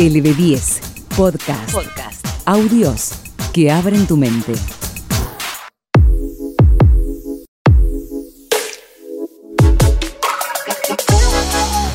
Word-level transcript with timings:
LB10 0.00 0.80
Podcast. 1.14 1.72
Podcast. 1.74 2.26
Audios 2.46 3.12
que 3.52 3.70
abren 3.70 4.06
tu 4.06 4.16
mente. 4.16 4.54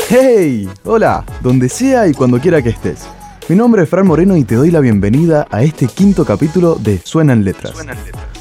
¡Hey! 0.07 0.69
Hola, 0.83 1.25
donde 1.41 1.67
sea 1.67 2.07
y 2.07 2.13
cuando 2.13 2.39
quiera 2.39 2.61
que 2.61 2.69
estés. 2.69 3.07
Mi 3.49 3.55
nombre 3.55 3.81
es 3.81 3.89
Fran 3.89 4.05
Moreno 4.05 4.37
y 4.37 4.43
te 4.43 4.53
doy 4.53 4.69
la 4.69 4.81
bienvenida 4.81 5.47
a 5.49 5.63
este 5.63 5.87
quinto 5.87 6.25
capítulo 6.25 6.75
de 6.75 6.99
Suenan 6.99 7.43
Letras, 7.43 7.73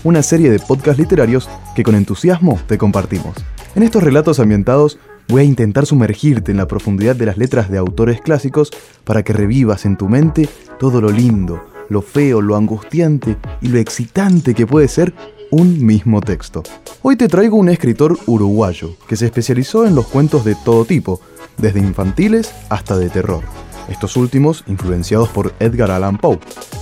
una 0.02 0.22
serie 0.22 0.50
de 0.50 0.58
podcasts 0.58 0.98
literarios 0.98 1.48
que 1.74 1.82
con 1.82 1.94
entusiasmo 1.94 2.60
te 2.66 2.76
compartimos. 2.76 3.34
En 3.74 3.82
estos 3.82 4.02
relatos 4.02 4.40
ambientados 4.40 4.98
voy 5.29 5.43
a 5.43 5.45
intentar 5.45 5.86
sumergirte 5.86 6.50
en 6.50 6.59
la 6.59 6.68
profundidad 6.68 7.16
de 7.16 7.27
las 7.27 7.38
letras 7.38 7.70
de 7.70 7.79
autores 7.79 8.20
clásicos 8.20 8.70
para 9.04 9.22
que 9.22 9.32
revivas 9.32 9.84
en 9.84 9.96
tu 9.96 10.08
mente 10.08 10.48
todo 10.79 11.00
lo 11.00 11.11
lindo, 11.11 11.64
lo 11.89 12.03
feo, 12.03 12.40
lo 12.40 12.57
angustiante 12.57 13.36
y 13.61 13.68
lo 13.68 13.79
excitante 13.79 14.54
que 14.54 14.67
puede 14.67 14.89
ser 14.89 15.14
un 15.50 15.84
mismo 15.84 16.21
texto. 16.21 16.62
Hoy 17.03 17.17
te 17.17 17.29
traigo 17.29 17.57
un 17.57 17.68
escritor 17.68 18.18
uruguayo 18.26 18.96
que 19.08 19.17
se 19.17 19.26
especializó 19.26 19.86
en 19.86 19.95
los 19.95 20.07
cuentos 20.07 20.45
de 20.45 20.57
todo 20.64 20.84
tipo, 20.84 21.21
desde 21.59 21.81
infantiles 21.81 22.53
hasta 22.68 22.96
de 22.96 23.09
terror. 23.09 23.43
Estos 23.89 24.17
últimos 24.17 24.64
influenciados 24.67 25.29
por 25.29 25.54
Edgar 25.61 25.90
Allan 25.90 26.17
Poe, 26.17 26.39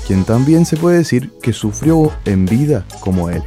quien 0.07 0.25
también 0.25 0.65
se 0.65 0.77
puede 0.77 0.99
decir 0.99 1.33
que 1.43 1.53
sufrió 1.53 2.13
en 2.25 2.47
vida 2.47 2.87
como 3.01 3.29
él. 3.29 3.43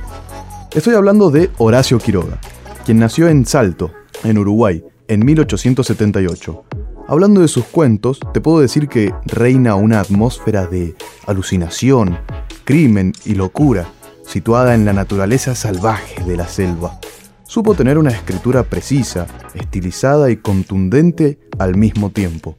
Estoy 0.73 0.93
hablando 0.95 1.31
de 1.31 1.49
Horacio 1.57 1.97
Quiroga, 1.99 2.39
quien 2.85 2.99
nació 2.99 3.29
en 3.29 3.45
Salto, 3.45 3.91
en 4.23 4.37
Uruguay, 4.37 4.83
en 5.07 5.25
1878. 5.25 6.63
Hablando 7.07 7.41
de 7.41 7.47
sus 7.47 7.65
cuentos, 7.65 8.19
te 8.33 8.41
puedo 8.41 8.59
decir 8.59 8.87
que 8.87 9.13
reina 9.25 9.75
una 9.75 9.99
atmósfera 9.99 10.65
de 10.65 10.95
alucinación, 11.27 12.17
crimen 12.63 13.13
y 13.25 13.35
locura, 13.35 13.87
situada 14.25 14.73
en 14.73 14.85
la 14.85 14.93
naturaleza 14.93 15.53
salvaje 15.55 16.23
de 16.23 16.35
la 16.35 16.47
selva. 16.47 16.99
Supo 17.43 17.75
tener 17.75 17.97
una 17.97 18.09
escritura 18.09 18.63
precisa, 18.63 19.27
estilizada 19.53 20.31
y 20.31 20.37
contundente 20.37 21.39
al 21.59 21.75
mismo 21.75 22.09
tiempo, 22.09 22.55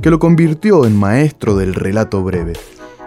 que 0.00 0.10
lo 0.10 0.18
convirtió 0.18 0.86
en 0.86 0.96
maestro 0.96 1.56
del 1.56 1.74
relato 1.74 2.24
breve. 2.24 2.54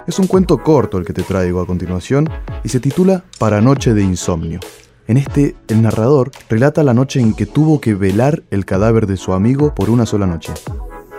Es 0.05 0.19
un 0.19 0.27
cuento 0.27 0.61
corto 0.61 0.97
el 0.99 1.05
que 1.05 1.13
te 1.13 1.23
traigo 1.23 1.59
a 1.59 1.65
continuación 1.65 2.29
y 2.63 2.69
se 2.69 2.79
titula 2.79 3.23
Para 3.39 3.61
Noche 3.61 3.93
de 3.93 4.03
Insomnio. 4.03 4.59
En 5.07 5.17
este, 5.17 5.55
el 5.67 5.81
narrador 5.81 6.31
relata 6.49 6.83
la 6.83 6.93
noche 6.93 7.19
en 7.19 7.33
que 7.33 7.45
tuvo 7.45 7.81
que 7.81 7.93
velar 7.93 8.43
el 8.51 8.65
cadáver 8.65 9.05
de 9.05 9.17
su 9.17 9.33
amigo 9.33 9.75
por 9.75 9.89
una 9.89 10.05
sola 10.05 10.25
noche. 10.25 10.53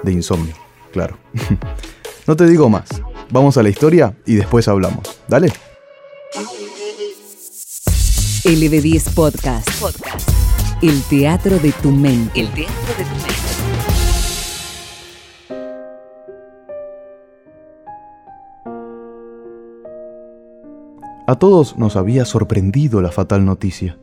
De 0.02 0.12
insomnio, 0.12 0.54
claro. 0.92 1.18
no 2.26 2.36
te 2.36 2.46
digo 2.46 2.68
más. 2.68 2.88
Vamos 3.30 3.56
a 3.56 3.62
la 3.62 3.68
historia 3.68 4.14
y 4.26 4.36
después 4.36 4.68
hablamos. 4.68 5.20
Dale. 5.28 5.52
LB10 8.44 9.14
Podcast. 9.14 9.80
Podcast. 9.80 10.28
El 10.82 11.02
teatro 11.04 11.58
de 11.58 11.72
tu 11.72 11.90
mente. 11.90 12.40
El 12.40 12.52
teatro 12.52 12.94
de 12.98 13.04
tu 13.04 13.14
mente. 13.14 13.43
A 21.26 21.36
todos 21.36 21.78
nos 21.78 21.96
había 21.96 22.26
sorprendido 22.26 23.00
la 23.00 23.10
fatal 23.10 23.46
noticia 23.46 23.96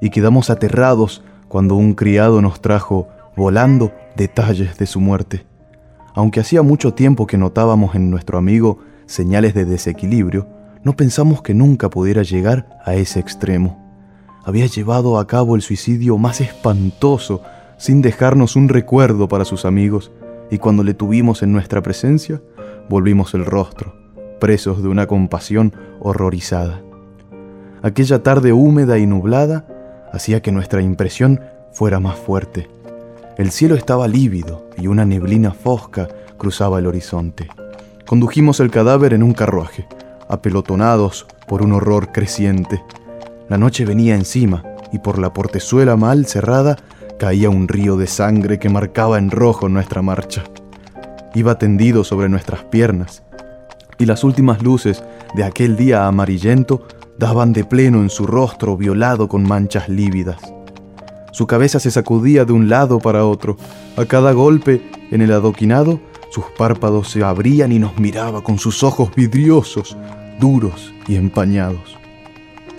y 0.00 0.10
quedamos 0.10 0.50
aterrados 0.50 1.22
cuando 1.46 1.76
un 1.76 1.94
criado 1.94 2.42
nos 2.42 2.60
trajo, 2.60 3.06
volando, 3.36 3.92
detalles 4.16 4.76
de 4.76 4.86
su 4.86 5.00
muerte. 5.00 5.46
Aunque 6.14 6.40
hacía 6.40 6.62
mucho 6.62 6.92
tiempo 6.92 7.28
que 7.28 7.38
notábamos 7.38 7.94
en 7.94 8.10
nuestro 8.10 8.38
amigo 8.38 8.80
señales 9.06 9.54
de 9.54 9.64
desequilibrio, 9.64 10.48
no 10.82 10.96
pensamos 10.96 11.42
que 11.42 11.54
nunca 11.54 11.90
pudiera 11.90 12.24
llegar 12.24 12.80
a 12.84 12.94
ese 12.94 13.20
extremo. 13.20 13.80
Había 14.44 14.66
llevado 14.66 15.20
a 15.20 15.28
cabo 15.28 15.54
el 15.54 15.62
suicidio 15.62 16.18
más 16.18 16.40
espantoso 16.40 17.40
sin 17.78 18.02
dejarnos 18.02 18.56
un 18.56 18.68
recuerdo 18.68 19.28
para 19.28 19.44
sus 19.44 19.64
amigos, 19.64 20.10
y 20.50 20.58
cuando 20.58 20.82
le 20.82 20.94
tuvimos 20.94 21.44
en 21.44 21.52
nuestra 21.52 21.82
presencia, 21.82 22.42
volvimos 22.88 23.32
el 23.34 23.44
rostro, 23.44 23.94
presos 24.40 24.82
de 24.82 24.88
una 24.88 25.06
compasión 25.06 25.72
horrorizada. 26.00 26.80
Aquella 27.82 28.22
tarde 28.22 28.52
húmeda 28.52 28.98
y 28.98 29.06
nublada 29.06 29.66
hacía 30.12 30.40
que 30.40 30.52
nuestra 30.52 30.80
impresión 30.80 31.40
fuera 31.72 32.00
más 32.00 32.16
fuerte. 32.16 32.68
El 33.36 33.50
cielo 33.50 33.74
estaba 33.74 34.08
lívido 34.08 34.68
y 34.78 34.86
una 34.86 35.04
neblina 35.04 35.52
fosca 35.52 36.08
cruzaba 36.38 36.78
el 36.78 36.86
horizonte. 36.86 37.48
Condujimos 38.06 38.60
el 38.60 38.70
cadáver 38.70 39.12
en 39.12 39.22
un 39.22 39.32
carruaje, 39.32 39.86
apelotonados 40.28 41.26
por 41.48 41.62
un 41.62 41.72
horror 41.72 42.12
creciente. 42.12 42.82
La 43.48 43.58
noche 43.58 43.84
venía 43.84 44.14
encima 44.14 44.62
y 44.92 44.98
por 44.98 45.18
la 45.18 45.32
portezuela 45.32 45.96
mal 45.96 46.26
cerrada 46.26 46.76
caía 47.18 47.50
un 47.50 47.68
río 47.68 47.96
de 47.96 48.06
sangre 48.06 48.58
que 48.58 48.68
marcaba 48.68 49.18
en 49.18 49.30
rojo 49.30 49.68
nuestra 49.68 50.00
marcha. 50.00 50.44
Iba 51.34 51.58
tendido 51.58 52.04
sobre 52.04 52.28
nuestras 52.28 52.64
piernas 52.64 53.24
y 53.98 54.06
las 54.06 54.24
últimas 54.24 54.62
luces 54.62 55.02
de 55.34 55.44
aquel 55.44 55.76
día 55.76 56.06
amarillento 56.06 56.86
daban 57.18 57.52
de 57.52 57.64
pleno 57.64 57.98
en 58.02 58.10
su 58.10 58.26
rostro 58.26 58.76
violado 58.76 59.28
con 59.28 59.42
manchas 59.44 59.88
lívidas. 59.88 60.38
Su 61.32 61.46
cabeza 61.46 61.80
se 61.80 61.90
sacudía 61.90 62.44
de 62.44 62.52
un 62.52 62.68
lado 62.68 63.00
para 63.00 63.24
otro. 63.24 63.56
A 63.96 64.04
cada 64.04 64.32
golpe 64.32 64.82
en 65.10 65.20
el 65.20 65.32
adoquinado, 65.32 66.00
sus 66.30 66.44
párpados 66.56 67.10
se 67.10 67.22
abrían 67.24 67.72
y 67.72 67.78
nos 67.78 67.98
miraba 67.98 68.42
con 68.42 68.58
sus 68.58 68.82
ojos 68.82 69.14
vidriosos, 69.14 69.96
duros 70.40 70.92
y 71.08 71.16
empañados. 71.16 71.96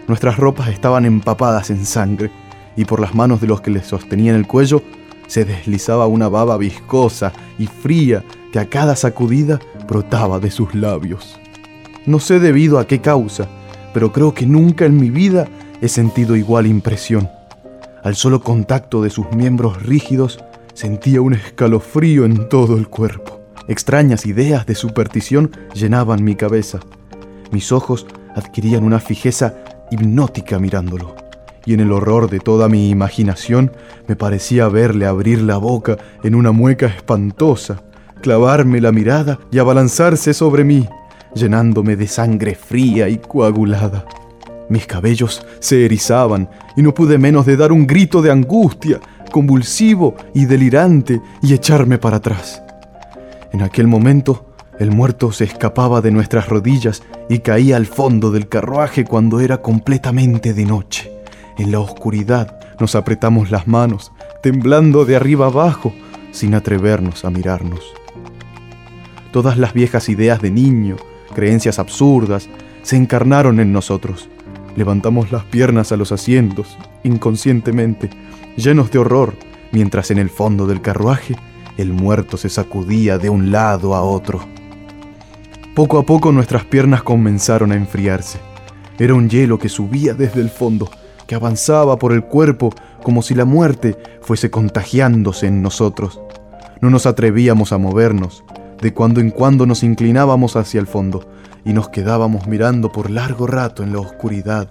Nuestras 0.08 0.38
ropas 0.38 0.70
estaban 0.70 1.06
empapadas 1.06 1.70
en 1.70 1.86
sangre 1.86 2.32
y 2.76 2.86
por 2.86 3.00
las 3.00 3.16
manos 3.16 3.42
de 3.42 3.48
los 3.48 3.62
que 3.62 3.72
le 3.72 3.84
sostenían 3.84 4.36
el 4.36 4.48
cuello 4.48 4.82
se 5.28 5.46
deslizaba 5.46 6.08
una 6.08 6.30
baba 6.30 6.58
viscosa 6.58 7.34
y 7.58 7.68
fría 7.68 8.24
que 8.56 8.60
a 8.62 8.70
cada 8.70 8.96
sacudida 8.96 9.60
brotaba 9.86 10.40
de 10.40 10.50
sus 10.50 10.74
labios. 10.76 11.38
No 12.06 12.22
sé 12.22 12.40
debido 12.40 12.80
a 12.80 12.88
qué 12.88 13.02
causa, 13.02 13.50
pero 13.94 14.14
creo 14.14 14.34
que 14.34 14.46
nunca 14.46 14.86
en 14.86 14.96
mi 14.96 15.10
vida 15.10 15.50
he 15.82 15.90
sentido 15.90 16.38
igual 16.38 16.66
impresión. 16.66 17.30
Al 18.02 18.16
solo 18.16 18.40
contacto 18.40 19.04
de 19.04 19.10
sus 19.10 19.30
miembros 19.34 19.84
rígidos 19.84 20.40
sentía 20.74 21.20
un 21.20 21.34
escalofrío 21.34 22.24
en 22.24 22.48
todo 22.48 22.78
el 22.78 22.88
cuerpo. 22.88 23.42
Extrañas 23.68 24.26
ideas 24.26 24.66
de 24.66 24.76
superstición 24.76 25.52
llenaban 25.74 26.24
mi 26.24 26.36
cabeza. 26.36 26.80
Mis 27.52 27.74
ojos 27.74 28.08
adquirían 28.38 28.86
una 28.86 29.02
fijeza 29.02 29.54
hipnótica 29.92 30.60
mirándolo, 30.60 31.14
y 31.66 31.74
en 31.74 31.82
el 31.82 31.92
horror 31.92 32.30
de 32.30 32.40
toda 32.40 32.70
mi 32.70 32.90
imaginación 32.90 33.74
me 34.08 34.16
parecía 34.16 34.70
verle 34.70 35.08
abrir 35.08 35.42
la 35.42 35.58
boca 35.58 35.98
en 36.24 36.36
una 36.36 36.54
mueca 36.54 36.86
espantosa, 36.86 37.82
clavarme 38.26 38.82
la 38.82 38.92
mirada 38.92 39.38
y 39.52 39.60
abalanzarse 39.60 40.34
sobre 40.34 40.64
mí, 40.64 40.90
llenándome 41.36 41.96
de 41.96 42.08
sangre 42.08 42.56
fría 42.56 43.08
y 43.08 43.20
coagulada. 43.20 44.04
Mis 44.68 44.88
cabellos 44.88 45.46
se 45.60 45.86
erizaban 45.86 46.50
y 46.76 46.82
no 46.82 46.92
pude 46.92 47.20
menos 47.20 47.46
de 47.46 47.56
dar 47.56 47.72
un 47.72 47.86
grito 47.86 48.24
de 48.24 48.32
angustia, 48.32 49.00
convulsivo 49.32 50.16
y 50.34 50.46
delirante, 50.46 51.22
y 51.44 51.54
echarme 51.54 52.00
para 52.00 52.18
atrás. 52.18 52.64
En 53.54 53.62
aquel 53.62 53.86
momento, 53.86 54.56
el 54.80 54.90
muerto 54.90 55.32
se 55.32 55.44
escapaba 55.44 56.02
de 56.02 56.10
nuestras 56.10 56.50
rodillas 56.50 57.04
y 57.30 57.40
caía 57.40 57.78
al 57.78 57.86
fondo 57.86 58.32
del 58.32 58.50
carruaje 58.50 59.06
cuando 59.06 59.40
era 59.40 59.62
completamente 59.62 60.56
de 60.56 60.66
noche. 60.66 61.12
En 61.60 61.72
la 61.72 61.80
oscuridad 61.80 62.58
nos 62.80 62.96
apretamos 62.96 63.52
las 63.52 63.68
manos, 63.68 64.12
temblando 64.42 65.06
de 65.06 65.16
arriba 65.16 65.46
abajo, 65.46 65.94
sin 66.32 66.56
atrevernos 66.56 67.24
a 67.24 67.30
mirarnos. 67.30 67.84
Todas 69.36 69.58
las 69.58 69.74
viejas 69.74 70.08
ideas 70.08 70.42
de 70.42 70.50
niño, 70.50 70.96
creencias 71.34 71.78
absurdas, 71.78 72.48
se 72.84 72.96
encarnaron 72.96 73.60
en 73.60 73.74
nosotros. 73.74 74.30
Levantamos 74.78 75.30
las 75.34 75.44
piernas 75.44 75.92
a 75.92 75.98
los 75.98 76.14
asientos, 76.14 76.78
inconscientemente, 77.04 78.10
llenos 78.56 78.92
de 78.92 79.00
horror, 79.00 79.34
mientras 79.74 80.10
en 80.10 80.20
el 80.20 80.30
fondo 80.30 80.68
del 80.68 80.80
carruaje 80.80 81.36
el 81.76 81.92
muerto 81.92 82.38
se 82.38 82.48
sacudía 82.48 83.18
de 83.18 83.30
un 83.30 83.52
lado 83.52 83.94
a 83.94 84.04
otro. 84.04 84.40
Poco 85.76 86.00
a 86.00 86.06
poco 86.06 86.32
nuestras 86.32 86.64
piernas 86.64 87.04
comenzaron 87.04 87.74
a 87.74 87.76
enfriarse. 87.76 88.40
Era 88.98 89.16
un 89.16 89.30
hielo 89.30 89.60
que 89.60 89.68
subía 89.68 90.14
desde 90.14 90.40
el 90.40 90.50
fondo, 90.50 90.90
que 91.28 91.36
avanzaba 91.36 92.00
por 92.00 92.14
el 92.14 92.24
cuerpo 92.24 92.70
como 93.04 93.22
si 93.22 93.36
la 93.36 93.44
muerte 93.44 93.98
fuese 94.22 94.50
contagiándose 94.50 95.48
en 95.48 95.62
nosotros. 95.62 96.22
No 96.80 96.90
nos 96.90 97.06
atrevíamos 97.06 97.74
a 97.74 97.78
movernos. 97.78 98.42
De 98.82 98.94
cuando 98.94 99.22
en 99.22 99.32
cuando 99.32 99.66
nos 99.66 99.84
inclinábamos 99.84 100.56
hacia 100.56 100.80
el 100.80 100.88
fondo 100.88 101.28
y 101.64 101.74
nos 101.74 101.90
quedábamos 101.90 102.48
mirando 102.48 102.92
por 102.92 103.10
largo 103.10 103.48
rato 103.48 103.84
en 103.84 103.94
la 103.94 104.00
oscuridad, 104.00 104.70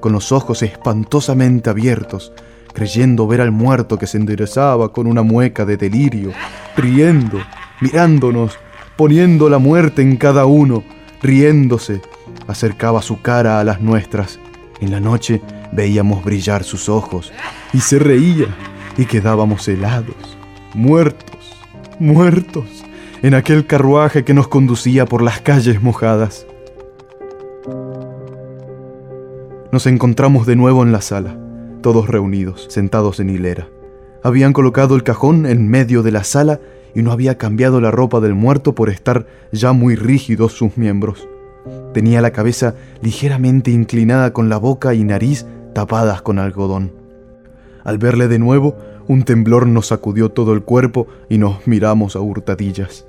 con 0.00 0.12
los 0.12 0.30
ojos 0.32 0.62
espantosamente 0.62 1.70
abiertos, 1.70 2.32
creyendo 2.72 3.26
ver 3.26 3.40
al 3.40 3.52
muerto 3.52 3.98
que 3.98 4.06
se 4.06 4.18
enderezaba 4.18 4.92
con 4.92 5.06
una 5.06 5.22
mueca 5.22 5.64
de 5.64 5.76
delirio, 5.76 6.32
riendo, 6.76 7.38
mirándonos 7.80 8.58
poniendo 8.96 9.50
la 9.50 9.58
muerte 9.58 10.02
en 10.02 10.16
cada 10.16 10.46
uno, 10.46 10.82
riéndose, 11.22 12.00
acercaba 12.46 13.02
su 13.02 13.20
cara 13.20 13.60
a 13.60 13.64
las 13.64 13.80
nuestras. 13.80 14.38
En 14.80 14.90
la 14.90 15.00
noche 15.00 15.42
veíamos 15.72 16.24
brillar 16.24 16.64
sus 16.64 16.88
ojos 16.88 17.32
y 17.72 17.80
se 17.80 17.98
reía 17.98 18.46
y 18.96 19.04
quedábamos 19.04 19.68
helados, 19.68 20.36
muertos, 20.74 21.56
muertos, 21.98 22.75
en 23.22 23.34
aquel 23.34 23.66
carruaje 23.66 24.24
que 24.24 24.34
nos 24.34 24.48
conducía 24.48 25.06
por 25.06 25.22
las 25.22 25.40
calles 25.40 25.82
mojadas. 25.82 26.46
Nos 29.72 29.86
encontramos 29.86 30.46
de 30.46 30.56
nuevo 30.56 30.82
en 30.82 30.92
la 30.92 31.00
sala, 31.00 31.36
todos 31.82 32.08
reunidos, 32.08 32.66
sentados 32.70 33.20
en 33.20 33.30
hilera. 33.30 33.68
Habían 34.22 34.52
colocado 34.52 34.96
el 34.96 35.02
cajón 35.02 35.46
en 35.46 35.68
medio 35.68 36.02
de 36.02 36.12
la 36.12 36.24
sala 36.24 36.60
y 36.94 37.02
no 37.02 37.12
había 37.12 37.36
cambiado 37.36 37.80
la 37.80 37.90
ropa 37.90 38.20
del 38.20 38.34
muerto 38.34 38.74
por 38.74 38.88
estar 38.88 39.26
ya 39.52 39.72
muy 39.72 39.96
rígidos 39.96 40.52
sus 40.52 40.76
miembros. 40.76 41.28
Tenía 41.92 42.20
la 42.20 42.30
cabeza 42.30 42.74
ligeramente 43.02 43.70
inclinada 43.70 44.32
con 44.32 44.48
la 44.48 44.56
boca 44.56 44.94
y 44.94 45.04
nariz 45.04 45.46
tapadas 45.74 46.22
con 46.22 46.38
algodón. 46.38 46.95
Al 47.86 47.98
verle 47.98 48.26
de 48.26 48.40
nuevo, 48.40 48.74
un 49.06 49.22
temblor 49.22 49.68
nos 49.68 49.86
sacudió 49.86 50.28
todo 50.30 50.52
el 50.54 50.64
cuerpo 50.64 51.06
y 51.28 51.38
nos 51.38 51.68
miramos 51.68 52.16
a 52.16 52.20
hurtadillas. 52.20 53.06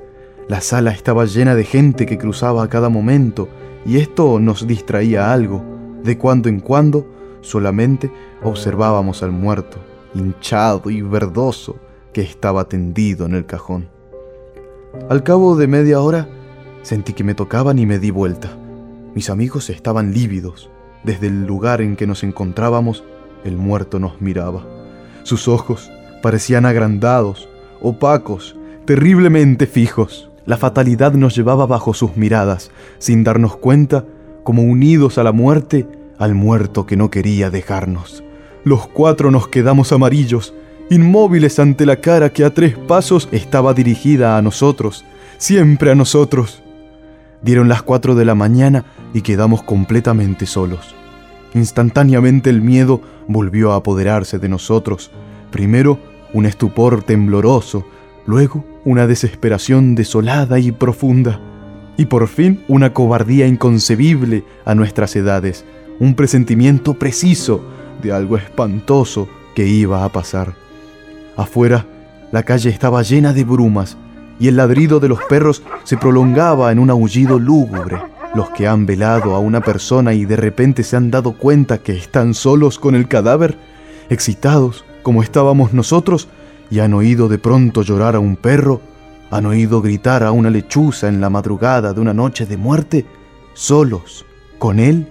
La 0.47 0.61
sala 0.61 0.91
estaba 0.91 1.25
llena 1.25 1.55
de 1.55 1.63
gente 1.63 2.05
que 2.05 2.19
cruzaba 2.19 2.61
a 2.61 2.69
cada 2.69 2.87
momento 2.87 3.49
y 3.87 3.97
esto 3.97 4.39
nos 4.39 4.67
distraía 4.67 5.33
algo. 5.33 5.63
De 6.03 6.19
cuando 6.19 6.47
en 6.47 6.59
cuando 6.59 7.07
solamente 7.41 8.11
observábamos 8.43 9.23
al 9.23 9.31
muerto, 9.31 9.79
hinchado 10.13 10.91
y 10.91 11.01
verdoso, 11.01 11.77
que 12.13 12.21
estaba 12.21 12.65
tendido 12.65 13.25
en 13.25 13.33
el 13.33 13.47
cajón. 13.47 13.89
Al 15.09 15.23
cabo 15.23 15.55
de 15.55 15.65
media 15.65 16.01
hora 16.01 16.29
sentí 16.83 17.13
que 17.13 17.23
me 17.23 17.33
tocaban 17.33 17.79
y 17.79 17.87
me 17.87 17.97
di 17.97 18.11
vuelta. 18.11 18.55
Mis 19.15 19.31
amigos 19.31 19.71
estaban 19.71 20.13
lívidos. 20.13 20.69
Desde 21.03 21.27
el 21.27 21.47
lugar 21.47 21.81
en 21.81 21.95
que 21.95 22.05
nos 22.05 22.23
encontrábamos, 22.23 23.03
el 23.43 23.57
muerto 23.57 23.99
nos 23.99 24.21
miraba. 24.21 24.65
Sus 25.23 25.47
ojos 25.47 25.91
parecían 26.21 26.65
agrandados, 26.65 27.47
opacos, 27.81 28.55
terriblemente 28.85 29.67
fijos. 29.67 30.29
La 30.45 30.57
fatalidad 30.57 31.13
nos 31.13 31.35
llevaba 31.35 31.65
bajo 31.65 31.93
sus 31.93 32.15
miradas, 32.15 32.71
sin 32.99 33.23
darnos 33.23 33.57
cuenta, 33.57 34.05
como 34.43 34.63
unidos 34.63 35.17
a 35.17 35.23
la 35.23 35.33
muerte, 35.33 35.85
al 36.17 36.33
muerto 36.33 36.85
que 36.85 36.95
no 36.95 37.11
quería 37.11 37.49
dejarnos. 37.49 38.23
Los 38.63 38.87
cuatro 38.87 39.29
nos 39.31 39.47
quedamos 39.49 39.91
amarillos, 39.91 40.53
inmóviles 40.89 41.59
ante 41.59 41.85
la 41.85 41.97
cara 41.97 42.31
que 42.31 42.45
a 42.45 42.53
tres 42.53 42.77
pasos 42.77 43.27
estaba 43.31 43.73
dirigida 43.73 44.37
a 44.37 44.41
nosotros, 44.41 45.03
siempre 45.37 45.91
a 45.91 45.95
nosotros. 45.95 46.63
Dieron 47.41 47.67
las 47.67 47.83
cuatro 47.83 48.15
de 48.15 48.25
la 48.25 48.35
mañana 48.35 48.85
y 49.13 49.21
quedamos 49.21 49.63
completamente 49.63 50.45
solos. 50.45 50.95
Instantáneamente 51.53 52.49
el 52.49 52.61
miedo 52.61 53.01
volvió 53.27 53.71
a 53.71 53.77
apoderarse 53.77 54.39
de 54.39 54.49
nosotros. 54.49 55.11
Primero 55.51 55.99
un 56.33 56.45
estupor 56.45 57.03
tembloroso, 57.03 57.85
luego 58.25 58.65
una 58.83 59.07
desesperación 59.07 59.95
desolada 59.95 60.59
y 60.59 60.71
profunda, 60.71 61.39
y 61.97 62.05
por 62.05 62.27
fin 62.27 62.63
una 62.67 62.93
cobardía 62.93 63.47
inconcebible 63.47 64.43
a 64.65 64.75
nuestras 64.75 65.15
edades, 65.15 65.65
un 65.99 66.13
presentimiento 66.13 66.93
preciso 66.93 67.61
de 68.01 68.11
algo 68.11 68.37
espantoso 68.37 69.27
que 69.55 69.67
iba 69.67 70.03
a 70.03 70.09
pasar. 70.09 70.53
Afuera, 71.35 71.85
la 72.31 72.43
calle 72.43 72.69
estaba 72.69 73.01
llena 73.01 73.33
de 73.33 73.43
brumas 73.43 73.97
y 74.39 74.47
el 74.47 74.57
ladrido 74.57 74.99
de 74.99 75.07
los 75.07 75.23
perros 75.23 75.63
se 75.83 75.97
prolongaba 75.97 76.71
en 76.71 76.79
un 76.79 76.89
aullido 76.89 77.39
lúgubre. 77.39 77.97
Los 78.37 78.51
que 78.51 78.67
han 78.67 78.85
velado 78.85 79.33
a 79.33 79.39
una 79.39 79.61
persona 79.61 80.13
y 80.13 80.25
de 80.25 80.35
repente 80.35 80.83
se 80.83 80.95
han 80.95 81.09
dado 81.09 81.31
cuenta 81.31 81.79
que 81.79 81.93
están 81.93 82.35
solos 82.35 82.77
con 82.77 82.93
el 82.93 83.07
cadáver, 83.07 83.57
excitados 84.11 84.85
como 85.01 85.23
estábamos 85.23 85.73
nosotros, 85.73 86.27
y 86.69 86.77
han 86.77 86.93
oído 86.93 87.29
de 87.29 87.39
pronto 87.39 87.81
llorar 87.81 88.15
a 88.15 88.19
un 88.19 88.35
perro, 88.35 88.79
han 89.31 89.47
oído 89.47 89.81
gritar 89.81 90.21
a 90.21 90.29
una 90.29 90.51
lechuza 90.51 91.07
en 91.07 91.19
la 91.19 91.31
madrugada 91.31 91.93
de 91.93 91.99
una 91.99 92.13
noche 92.13 92.45
de 92.45 92.57
muerte, 92.57 93.07
solos, 93.55 94.23
con 94.59 94.77
él, 94.77 95.07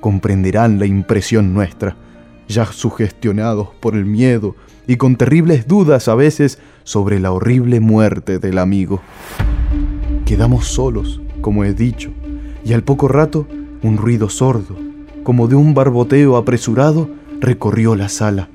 comprenderán 0.00 0.78
la 0.78 0.84
impresión 0.84 1.54
nuestra, 1.54 1.96
ya 2.48 2.66
sugestionados 2.66 3.68
por 3.80 3.94
el 3.94 4.04
miedo 4.04 4.56
y 4.86 4.96
con 4.96 5.16
terribles 5.16 5.66
dudas 5.66 6.06
a 6.06 6.14
veces 6.14 6.58
sobre 6.84 7.18
la 7.18 7.32
horrible 7.32 7.80
muerte 7.80 8.38
del 8.38 8.58
amigo. 8.58 9.00
Quedamos 10.26 10.66
solos, 10.66 11.22
como 11.40 11.64
he 11.64 11.72
dicho, 11.72 12.12
y 12.64 12.72
al 12.72 12.82
poco 12.82 13.08
rato 13.08 13.46
un 13.82 13.96
ruido 13.96 14.28
sordo, 14.28 14.76
como 15.22 15.48
de 15.48 15.54
un 15.54 15.74
barboteo 15.74 16.36
apresurado, 16.36 17.08
recorrió 17.40 17.94
la 17.94 18.08
sala. 18.08 18.48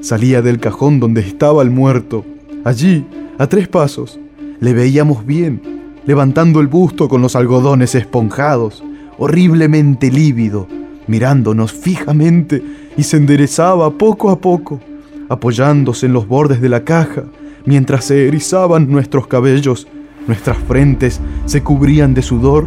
Salía 0.00 0.42
del 0.42 0.60
cajón 0.60 1.00
donde 1.00 1.20
estaba 1.20 1.62
el 1.62 1.70
muerto. 1.70 2.24
Allí, 2.64 3.04
a 3.38 3.46
tres 3.46 3.68
pasos, 3.68 4.18
le 4.60 4.72
veíamos 4.72 5.26
bien, 5.26 5.60
levantando 6.06 6.60
el 6.60 6.68
busto 6.68 7.08
con 7.08 7.22
los 7.22 7.36
algodones 7.36 7.94
esponjados, 7.94 8.82
horriblemente 9.18 10.10
lívido, 10.10 10.68
mirándonos 11.06 11.72
fijamente 11.72 12.62
y 12.96 13.02
se 13.02 13.16
enderezaba 13.16 13.90
poco 13.90 14.30
a 14.30 14.38
poco, 14.38 14.80
apoyándose 15.28 16.06
en 16.06 16.12
los 16.12 16.28
bordes 16.28 16.60
de 16.60 16.68
la 16.68 16.84
caja, 16.84 17.24
mientras 17.64 18.04
se 18.04 18.28
erizaban 18.28 18.90
nuestros 18.90 19.26
cabellos, 19.26 19.86
nuestras 20.26 20.56
frentes 20.58 21.20
se 21.46 21.62
cubrían 21.62 22.14
de 22.14 22.22
sudor, 22.22 22.66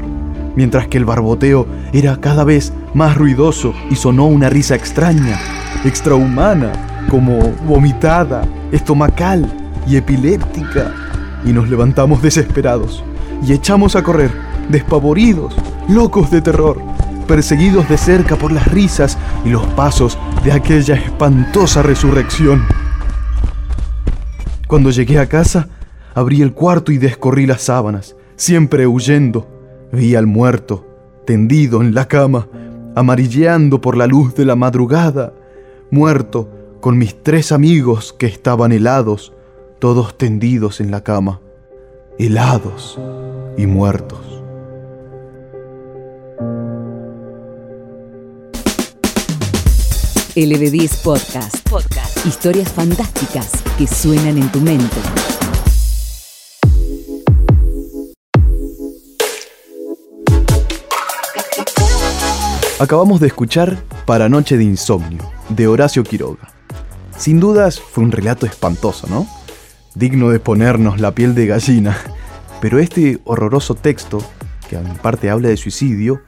mientras 0.56 0.88
que 0.88 0.98
el 0.98 1.06
barboteo 1.06 1.68
era 1.94 2.18
cada 2.18 2.44
vez 2.44 2.74
más 2.94 3.18
ruidoso 3.18 3.74
y 3.90 3.96
sonó 3.96 4.26
una 4.26 4.50
risa 4.50 4.76
extraña, 4.76 5.40
extrahumana, 5.86 7.06
como 7.10 7.52
vomitada, 7.66 8.44
estomacal 8.72 9.52
y 9.88 9.96
epiléptica, 9.96 10.94
y 11.46 11.54
nos 11.54 11.70
levantamos 11.70 12.22
desesperados 12.22 13.04
y 13.46 13.54
echamos 13.54 13.96
a 13.96 14.04
correr, 14.04 14.32
despavoridos, 14.70 15.56
locos 15.88 16.30
de 16.32 16.42
terror, 16.42 16.82
perseguidos 17.28 17.88
de 17.90 17.98
cerca 17.98 18.36
por 18.36 18.52
las 18.52 18.68
risas 18.68 19.18
y 19.46 19.50
los 19.50 19.66
pasos 19.68 20.18
de 20.44 20.52
aquella 20.52 20.96
espantosa 20.96 21.82
resurrección. 21.82 22.66
Cuando 24.68 24.92
llegué 24.92 25.20
a 25.20 25.28
casa, 25.28 25.68
abrí 26.14 26.42
el 26.42 26.54
cuarto 26.54 26.92
y 26.92 26.98
descorrí 26.98 27.46
las 27.46 27.62
sábanas, 27.64 28.16
siempre 28.36 28.88
huyendo. 28.88 29.59
Vi 29.92 30.16
al 30.16 30.28
muerto, 30.28 30.86
tendido 31.26 31.82
en 31.82 31.94
la 31.94 32.08
cama, 32.08 32.48
amarilleando 32.96 33.82
por 33.82 33.98
la 33.98 34.08
luz 34.08 34.36
de 34.36 34.46
la 34.46 34.56
madrugada, 34.56 35.34
muerto 35.92 36.50
con 36.82 36.98
mis 36.98 37.24
tres 37.24 37.52
amigos 37.52 38.14
que 38.14 38.26
estaban 38.26 38.72
helados, 38.72 39.34
todos 39.80 40.18
tendidos 40.18 40.80
en 40.80 40.92
la 40.92 41.04
cama, 41.04 41.42
helados 42.18 43.00
y 43.58 43.66
muertos. 43.66 44.20
LB10 50.36 51.02
Podcast. 51.04 51.70
Podcast. 51.70 52.26
Historias 52.26 52.72
fantásticas 52.72 53.52
que 53.78 53.88
suenan 53.88 54.38
en 54.38 54.50
tu 54.52 54.62
mente. 54.62 55.39
Acabamos 62.80 63.20
de 63.20 63.28
escuchar 63.28 63.84
Para 64.06 64.30
Noche 64.30 64.56
de 64.56 64.64
Insomnio, 64.64 65.20
de 65.50 65.68
Horacio 65.68 66.02
Quiroga. 66.06 66.54
Sin 67.18 67.42
dudas 67.42 67.78
fue 67.78 68.06
un 68.06 68.12
relato 68.14 68.46
espantoso, 68.46 69.06
¿no? 69.08 69.28
Digno 69.96 70.30
de 70.30 70.40
ponernos 70.40 71.02
la 71.02 71.14
piel 71.14 71.36
de 71.36 71.46
gallina. 71.46 71.98
Pero 72.62 72.80
este 72.80 73.20
horroroso 73.26 73.76
texto, 73.76 74.20
que 74.70 74.78
en 74.78 74.96
parte 74.96 75.30
habla 75.30 75.50
de 75.50 75.58
suicidio 75.58 76.22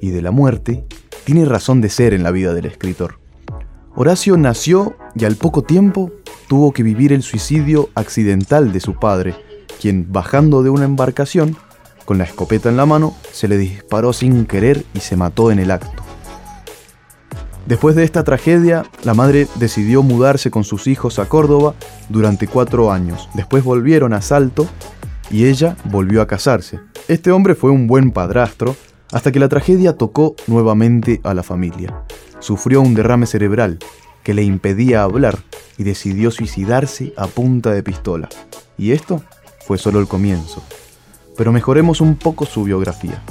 y 0.00 0.10
de 0.10 0.22
la 0.22 0.32
muerte, 0.32 0.84
tiene 1.22 1.44
razón 1.44 1.80
de 1.80 1.88
ser 1.88 2.14
en 2.14 2.24
la 2.24 2.32
vida 2.32 2.52
del 2.52 2.66
escritor. 2.66 3.20
Horacio 3.94 4.36
nació 4.36 4.96
y 5.14 5.24
al 5.24 5.36
poco 5.36 5.62
tiempo 5.62 6.10
tuvo 6.48 6.72
que 6.72 6.82
vivir 6.82 7.12
el 7.12 7.22
suicidio 7.22 7.90
accidental 7.94 8.72
de 8.72 8.80
su 8.80 8.94
padre, 8.94 9.36
quien, 9.80 10.12
bajando 10.12 10.64
de 10.64 10.70
una 10.70 10.84
embarcación, 10.84 11.56
con 12.06 12.16
la 12.16 12.24
escopeta 12.24 12.70
en 12.70 12.78
la 12.78 12.86
mano, 12.86 13.14
se 13.32 13.48
le 13.48 13.58
disparó 13.58 14.14
sin 14.14 14.46
querer 14.46 14.86
y 14.94 15.00
se 15.00 15.16
mató 15.16 15.50
en 15.50 15.58
el 15.58 15.70
acto. 15.70 16.02
Después 17.66 17.94
de 17.94 18.04
esta 18.04 18.24
tragedia, 18.24 18.86
la 19.02 19.12
madre 19.12 19.46
decidió 19.56 20.02
mudarse 20.02 20.50
con 20.50 20.64
sus 20.64 20.86
hijos 20.86 21.18
a 21.18 21.28
Córdoba 21.28 21.74
durante 22.08 22.46
cuatro 22.46 22.90
años. 22.90 23.28
Después 23.34 23.62
volvieron 23.62 24.14
a 24.14 24.22
Salto 24.22 24.66
y 25.30 25.44
ella 25.44 25.76
volvió 25.84 26.22
a 26.22 26.26
casarse. 26.26 26.80
Este 27.08 27.30
hombre 27.30 27.54
fue 27.54 27.70
un 27.70 27.86
buen 27.86 28.12
padrastro 28.12 28.74
hasta 29.12 29.32
que 29.32 29.40
la 29.40 29.48
tragedia 29.48 29.98
tocó 29.98 30.34
nuevamente 30.46 31.20
a 31.22 31.34
la 31.34 31.42
familia 31.42 31.92
sufrió 32.40 32.80
un 32.80 32.94
derrame 32.94 33.26
cerebral 33.26 33.78
que 34.22 34.34
le 34.34 34.42
impedía 34.42 35.02
hablar 35.02 35.38
y 35.78 35.84
decidió 35.84 36.30
suicidarse 36.30 37.12
a 37.16 37.26
punta 37.26 37.72
de 37.72 37.82
pistola. 37.82 38.28
Y 38.76 38.92
esto 38.92 39.22
fue 39.66 39.78
solo 39.78 40.00
el 40.00 40.08
comienzo. 40.08 40.62
Pero 41.36 41.52
mejoremos 41.52 42.00
un 42.00 42.16
poco 42.16 42.46
su 42.46 42.64
biografía. 42.64 43.22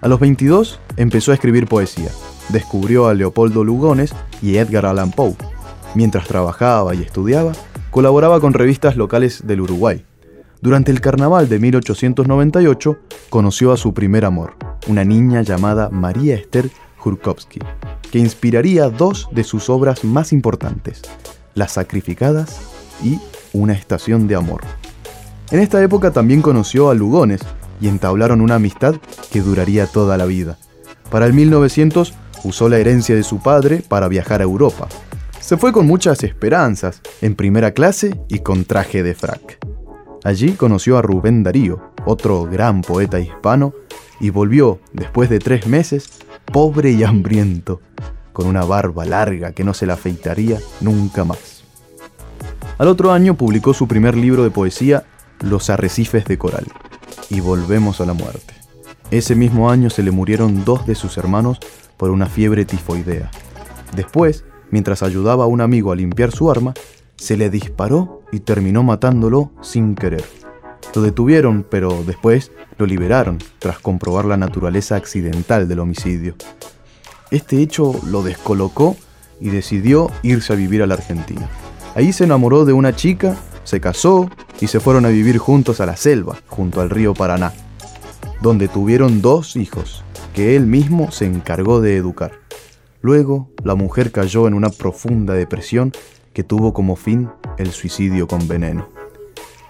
A 0.00 0.08
los 0.08 0.18
22 0.18 0.80
empezó 0.96 1.30
a 1.30 1.34
escribir 1.34 1.66
poesía. 1.68 2.10
Descubrió 2.48 3.06
a 3.06 3.14
Leopoldo 3.14 3.62
Lugones 3.62 4.12
y 4.42 4.56
Edgar 4.56 4.86
Allan 4.86 5.12
Poe. 5.12 5.36
Mientras 5.94 6.26
trabajaba 6.26 6.94
y 6.94 7.02
estudiaba, 7.02 7.52
colaboraba 7.90 8.40
con 8.40 8.52
revistas 8.52 8.96
locales 8.96 9.46
del 9.46 9.60
Uruguay. 9.60 10.04
Durante 10.60 10.90
el 10.90 11.00
carnaval 11.00 11.48
de 11.48 11.58
1898 11.58 12.98
conoció 13.30 13.72
a 13.72 13.76
su 13.76 13.94
primer 13.94 14.24
amor, 14.24 14.54
una 14.86 15.04
niña 15.04 15.42
llamada 15.42 15.90
María 15.90 16.34
Esther 16.34 16.70
Jurkowski, 16.98 17.60
que 18.10 18.18
inspiraría 18.18 18.88
dos 18.88 19.28
de 19.32 19.44
sus 19.44 19.68
obras 19.68 20.04
más 20.04 20.32
importantes, 20.32 21.02
Las 21.54 21.72
Sacrificadas 21.72 22.60
y 23.02 23.18
Una 23.52 23.72
Estación 23.72 24.28
de 24.28 24.36
Amor. 24.36 24.62
En 25.52 25.60
esta 25.60 25.82
época 25.82 26.12
también 26.12 26.40
conoció 26.40 26.88
a 26.88 26.94
Lugones 26.94 27.42
y 27.78 27.88
entablaron 27.88 28.40
una 28.40 28.54
amistad 28.54 28.94
que 29.30 29.42
duraría 29.42 29.86
toda 29.86 30.16
la 30.16 30.24
vida. 30.24 30.56
Para 31.10 31.26
el 31.26 31.34
1900 31.34 32.14
usó 32.42 32.70
la 32.70 32.78
herencia 32.78 33.14
de 33.14 33.22
su 33.22 33.38
padre 33.38 33.84
para 33.86 34.08
viajar 34.08 34.40
a 34.40 34.44
Europa. 34.44 34.88
Se 35.40 35.58
fue 35.58 35.70
con 35.70 35.86
muchas 35.86 36.24
esperanzas, 36.24 37.02
en 37.20 37.34
primera 37.34 37.72
clase 37.72 38.18
y 38.28 38.38
con 38.38 38.64
traje 38.64 39.02
de 39.02 39.14
frac. 39.14 39.58
Allí 40.24 40.52
conoció 40.52 40.96
a 40.96 41.02
Rubén 41.02 41.42
Darío, 41.42 41.82
otro 42.06 42.44
gran 42.44 42.80
poeta 42.80 43.20
hispano, 43.20 43.74
y 44.20 44.30
volvió, 44.30 44.80
después 44.94 45.28
de 45.28 45.38
tres 45.38 45.66
meses, 45.66 46.08
pobre 46.50 46.92
y 46.92 47.04
hambriento, 47.04 47.82
con 48.32 48.46
una 48.46 48.64
barba 48.64 49.04
larga 49.04 49.52
que 49.52 49.64
no 49.64 49.74
se 49.74 49.84
la 49.84 49.94
afeitaría 49.94 50.60
nunca 50.80 51.24
más. 51.24 51.62
Al 52.78 52.88
otro 52.88 53.12
año 53.12 53.36
publicó 53.36 53.74
su 53.74 53.86
primer 53.86 54.16
libro 54.16 54.44
de 54.44 54.50
poesía, 54.50 55.04
Los 55.42 55.68
arrecifes 55.68 56.24
de 56.24 56.38
coral, 56.38 56.66
y 57.28 57.40
volvemos 57.40 58.00
a 58.00 58.06
la 58.06 58.14
muerte. 58.14 58.54
Ese 59.10 59.34
mismo 59.34 59.70
año 59.70 59.90
se 59.90 60.02
le 60.02 60.10
murieron 60.10 60.64
dos 60.64 60.86
de 60.86 60.94
sus 60.94 61.18
hermanos 61.18 61.58
por 61.98 62.10
una 62.10 62.26
fiebre 62.26 62.64
tifoidea. 62.64 63.30
Después, 63.94 64.44
mientras 64.70 65.02
ayudaba 65.02 65.44
a 65.44 65.48
un 65.48 65.60
amigo 65.60 65.92
a 65.92 65.96
limpiar 65.96 66.32
su 66.32 66.50
arma, 66.50 66.72
se 67.16 67.36
le 67.36 67.50
disparó 67.50 68.22
y 68.32 68.40
terminó 68.40 68.82
matándolo 68.82 69.52
sin 69.60 69.94
querer. 69.94 70.24
Lo 70.94 71.02
detuvieron, 71.02 71.66
pero 71.68 72.02
después 72.06 72.52
lo 72.78 72.86
liberaron 72.86 73.38
tras 73.58 73.78
comprobar 73.78 74.24
la 74.24 74.36
naturaleza 74.36 74.96
accidental 74.96 75.68
del 75.68 75.80
homicidio. 75.80 76.34
Este 77.30 77.60
hecho 77.60 77.98
lo 78.06 78.22
descolocó 78.22 78.96
y 79.40 79.50
decidió 79.50 80.10
irse 80.22 80.52
a 80.52 80.56
vivir 80.56 80.82
a 80.82 80.86
la 80.86 80.94
Argentina. 80.94 81.48
Ahí 81.94 82.12
se 82.12 82.24
enamoró 82.24 82.64
de 82.64 82.72
una 82.72 82.94
chica, 82.96 83.36
se 83.64 83.80
casó 83.80 84.30
y 84.62 84.68
se 84.68 84.78
fueron 84.78 85.04
a 85.06 85.08
vivir 85.08 85.38
juntos 85.38 85.80
a 85.80 85.86
la 85.86 85.96
selva, 85.96 86.38
junto 86.46 86.80
al 86.80 86.88
río 86.88 87.14
Paraná, 87.14 87.52
donde 88.42 88.68
tuvieron 88.68 89.20
dos 89.20 89.56
hijos, 89.56 90.04
que 90.34 90.54
él 90.54 90.66
mismo 90.66 91.10
se 91.10 91.26
encargó 91.26 91.80
de 91.80 91.96
educar. 91.96 92.30
Luego, 93.00 93.50
la 93.64 93.74
mujer 93.74 94.12
cayó 94.12 94.46
en 94.46 94.54
una 94.54 94.70
profunda 94.70 95.34
depresión 95.34 95.90
que 96.32 96.44
tuvo 96.44 96.72
como 96.72 96.94
fin 96.94 97.28
el 97.58 97.72
suicidio 97.72 98.28
con 98.28 98.46
veneno. 98.46 98.88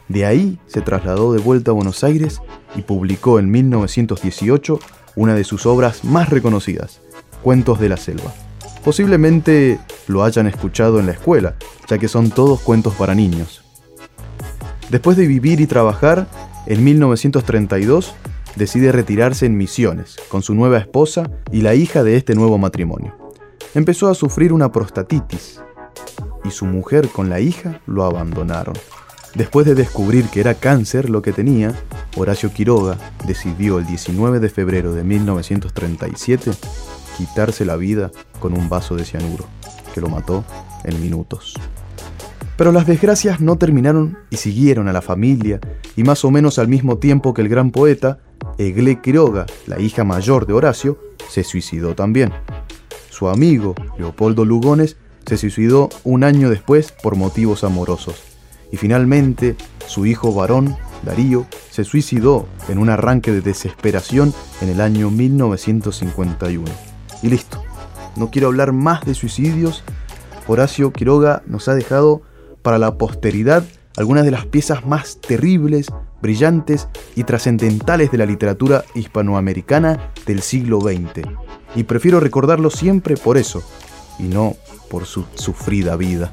De 0.09 0.27
ahí 0.27 0.59
se 0.67 0.83
trasladó 0.83 1.33
de 1.33 1.41
vuelta 1.41 1.71
a 1.71 1.75
Buenos 1.75 2.05
Aires 2.05 2.43
y 2.75 2.83
publicó 2.83 3.39
en 3.39 3.51
1918 3.51 4.79
una 5.17 5.35
de 5.35 5.45
sus 5.45 5.65
obras 5.65 6.05
más 6.05 6.29
reconocidas, 6.29 7.01
Cuentos 7.43 7.81
de 7.81 7.89
la 7.89 7.97
Selva. 7.97 8.35
Posiblemente 8.85 9.81
lo 10.07 10.23
hayan 10.23 10.47
escuchado 10.49 11.01
en 11.01 11.07
la 11.07 11.13
escuela, 11.13 11.55
ya 11.89 11.97
que 11.97 12.09
son 12.09 12.29
todos 12.29 12.61
cuentos 12.61 12.93
para 12.95 13.15
niños. 13.15 13.63
Después 14.93 15.17
de 15.17 15.27
vivir 15.27 15.63
y 15.63 15.67
trabajar, 15.67 16.29
en 16.67 16.85
1932 16.85 18.15
decide 18.57 18.93
retirarse 18.93 19.47
en 19.47 19.57
Misiones 19.57 20.17
con 20.29 20.43
su 20.43 20.55
nueva 20.55 20.77
esposa 20.77 21.31
y 21.51 21.63
la 21.63 21.75
hija 21.75 22.03
de 22.03 22.19
este 22.19 22.35
nuevo 22.35 22.59
matrimonio. 22.59 23.17
Empezó 23.75 24.11
a 24.11 24.15
sufrir 24.15 24.53
una 24.53 24.71
prostatitis 24.71 25.63
y 26.45 26.51
su 26.51 26.67
mujer 26.67 27.09
con 27.09 27.31
la 27.31 27.41
hija 27.41 27.81
lo 27.87 28.05
abandonaron. 28.05 28.75
Después 29.35 29.65
de 29.65 29.75
descubrir 29.75 30.27
que 30.27 30.41
era 30.41 30.53
cáncer 30.53 31.09
lo 31.09 31.23
que 31.23 31.33
tenía, 31.33 31.73
Horacio 32.19 32.53
Quiroga 32.53 32.99
decidió 33.27 33.79
el 33.79 33.87
19 33.87 34.41
de 34.41 34.51
febrero 34.51 34.93
de 34.93 35.05
1937 35.05 36.51
quitarse 37.17 37.65
la 37.65 37.77
vida 37.77 38.11
con 38.41 38.53
un 38.53 38.69
vaso 38.69 38.95
de 38.95 39.07
cianuro, 39.07 39.47
que 39.95 40.03
lo 40.03 40.11
mató 40.11 40.45
en 40.85 41.01
minutos. 41.01 41.55
Pero 42.62 42.71
las 42.71 42.87
desgracias 42.87 43.40
no 43.40 43.59
terminaron 43.59 44.19
y 44.31 44.37
siguieron 44.37 44.87
a 44.87 44.92
la 44.92 45.02
familia, 45.02 45.59
y 45.97 46.04
más 46.04 46.25
o 46.25 46.31
menos 46.31 46.61
al 46.61 46.69
mismo 46.69 46.99
tiempo 46.99 47.35
que 47.35 47.42
el 47.42 47.49
gran 47.49 47.73
poeta, 47.73 48.21
Egle 48.57 49.00
Quiroga, 49.00 49.47
la 49.66 49.81
hija 49.81 50.04
mayor 50.04 50.47
de 50.47 50.52
Horacio, 50.52 50.97
se 51.28 51.42
suicidó 51.42 51.97
también. 51.97 52.33
Su 53.11 53.26
amigo, 53.28 53.75
Leopoldo 53.99 54.45
Lugones, 54.45 54.97
se 55.26 55.38
suicidó 55.38 55.88
un 56.04 56.23
año 56.23 56.50
después 56.50 56.92
por 56.92 57.16
motivos 57.16 57.64
amorosos. 57.64 58.23
Y 58.71 58.76
finalmente, 58.76 59.57
su 59.88 60.07
hijo 60.07 60.33
varón, 60.33 60.76
Darío, 61.02 61.47
se 61.69 61.83
suicidó 61.83 62.47
en 62.69 62.78
un 62.78 62.90
arranque 62.90 63.33
de 63.33 63.40
desesperación 63.40 64.33
en 64.61 64.69
el 64.69 64.81
año 64.81 65.11
1951. 65.11 66.64
Y 67.25 67.28
listo. 67.28 67.61
No 68.14 68.31
quiero 68.31 68.47
hablar 68.47 68.71
más 68.71 69.04
de 69.04 69.14
suicidios. 69.14 69.83
Horacio 70.47 70.92
Quiroga 70.92 71.42
nos 71.47 71.66
ha 71.66 71.75
dejado 71.75 72.23
para 72.62 72.78
la 72.78 72.97
posteridad 72.97 73.64
algunas 73.97 74.25
de 74.25 74.31
las 74.31 74.47
piezas 74.47 74.87
más 74.87 75.19
terribles, 75.21 75.88
brillantes 76.21 76.88
y 77.14 77.25
trascendentales 77.25 78.11
de 78.11 78.19
la 78.19 78.26
literatura 78.26 78.85
hispanoamericana 78.95 80.12
del 80.26 80.40
siglo 80.40 80.81
XX. 80.81 81.26
Y 81.75 81.85
prefiero 81.85 82.21
recordarlo 82.21 82.71
siempre 82.71 83.16
por 83.16 83.37
eso, 83.37 83.62
y 84.19 84.25
no 84.25 84.57
por 84.88 85.07
su 85.07 85.25
sufrida 85.35 85.97
vida. 85.97 86.33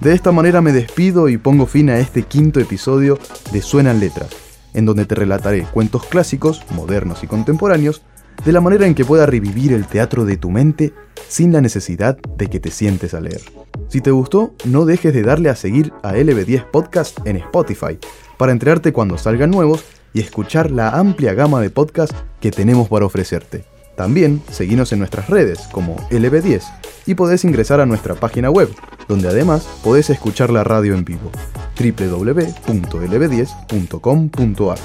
De 0.00 0.12
esta 0.12 0.32
manera 0.32 0.60
me 0.60 0.72
despido 0.72 1.28
y 1.28 1.38
pongo 1.38 1.66
fin 1.66 1.90
a 1.90 1.98
este 1.98 2.22
quinto 2.22 2.60
episodio 2.60 3.18
de 3.52 3.62
Suenan 3.62 4.00
Letras, 4.00 4.28
en 4.74 4.84
donde 4.84 5.06
te 5.06 5.14
relataré 5.14 5.62
cuentos 5.72 6.04
clásicos, 6.06 6.62
modernos 6.70 7.24
y 7.24 7.26
contemporáneos, 7.26 8.02
de 8.44 8.52
la 8.52 8.60
manera 8.60 8.86
en 8.86 8.94
que 8.94 9.04
pueda 9.04 9.26
revivir 9.26 9.72
el 9.72 9.86
teatro 9.86 10.24
de 10.24 10.36
tu 10.36 10.50
mente 10.50 10.92
sin 11.28 11.52
la 11.52 11.60
necesidad 11.60 12.18
de 12.18 12.48
que 12.48 12.60
te 12.60 12.70
sientes 12.70 13.14
a 13.14 13.20
leer. 13.20 13.40
Si 13.88 14.00
te 14.00 14.10
gustó, 14.10 14.52
no 14.64 14.84
dejes 14.84 15.14
de 15.14 15.22
darle 15.22 15.48
a 15.48 15.56
seguir 15.56 15.92
a 16.02 16.14
LB10 16.14 16.70
Podcast 16.70 17.18
en 17.24 17.36
Spotify 17.36 17.98
para 18.36 18.52
enterarte 18.52 18.92
cuando 18.92 19.16
salgan 19.16 19.50
nuevos 19.50 19.84
y 20.12 20.20
escuchar 20.20 20.70
la 20.70 20.90
amplia 20.90 21.34
gama 21.34 21.60
de 21.60 21.70
podcasts 21.70 22.16
que 22.40 22.50
tenemos 22.50 22.88
para 22.88 23.06
ofrecerte. 23.06 23.64
También 23.96 24.42
seguinos 24.50 24.92
en 24.92 24.98
nuestras 24.98 25.30
redes 25.30 25.60
como 25.72 25.96
LB10 26.10 26.62
y 27.06 27.14
podés 27.14 27.44
ingresar 27.44 27.80
a 27.80 27.86
nuestra 27.86 28.14
página 28.14 28.50
web, 28.50 28.68
donde 29.08 29.28
además 29.28 29.66
podés 29.84 30.10
escuchar 30.10 30.50
la 30.50 30.64
radio 30.64 30.94
en 30.94 31.04
vivo, 31.04 31.30
www.lb10.com.ar. 31.78 34.78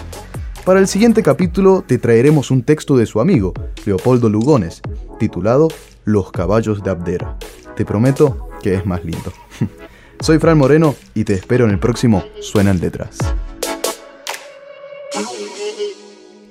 Para 0.64 0.80
el 0.80 0.88
siguiente 0.88 1.24
capítulo 1.24 1.84
te 1.86 1.98
traeremos 1.98 2.52
un 2.52 2.62
texto 2.62 2.96
de 2.96 3.08
su 3.08 3.20
amigo, 3.20 3.54
Leopoldo 3.86 4.30
Lugones, 4.30 4.84
titulado 5.18 5.70
Los 6.06 6.32
caballos 6.32 6.84
de 6.84 6.92
Abdera. 6.92 7.38
Te 7.76 7.84
prometo 7.84 8.51
que 8.62 8.76
es 8.76 8.86
más 8.86 9.04
lindo. 9.04 9.34
Soy 10.20 10.40
Fran 10.40 10.58
Moreno 10.58 10.96
y 11.16 11.24
te 11.24 11.34
espero 11.34 11.66
en 11.66 11.72
el 11.72 11.80
próximo 11.80 12.24
Suenan 12.42 12.80
Letras. 12.80 13.18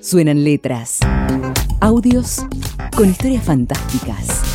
Suenan 0.01 0.43
letras. 0.43 0.99
Audios 1.79 2.45
con 2.95 3.09
historias 3.09 3.45
fantásticas. 3.45 4.50